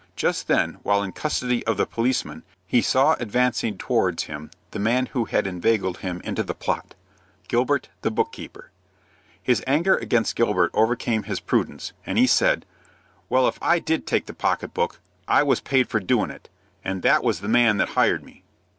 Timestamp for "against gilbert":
9.95-10.71